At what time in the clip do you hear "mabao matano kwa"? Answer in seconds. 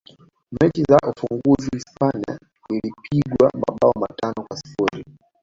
3.53-4.57